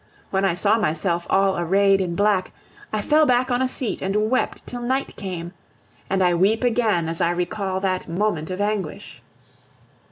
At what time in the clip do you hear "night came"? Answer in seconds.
4.81-5.53